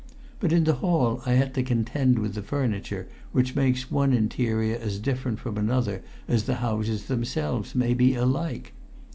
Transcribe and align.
But 0.39 0.51
in 0.51 0.63
the 0.63 0.73
hall 0.81 1.21
I 1.27 1.33
had 1.33 1.53
to 1.53 1.61
contend 1.61 2.17
with 2.17 2.33
the 2.33 2.41
furniture 2.41 3.07
which 3.33 3.53
makes 3.55 3.91
one 3.91 4.13
interior 4.13 4.75
as 4.75 4.97
different 4.97 5.37
from 5.37 5.59
another 5.59 6.01
as 6.27 6.45
the 6.45 6.55
houses 6.55 7.05
themselves 7.05 7.75
may 7.75 7.93
be 7.93 8.15
alike. 8.15 8.73